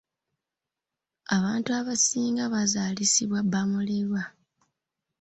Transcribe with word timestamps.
Abantu 1.35 1.69
abasinga 1.79 2.43
bazaalisibwa 2.53 3.39
ba 3.51 3.61
mulerwa. 3.69 4.21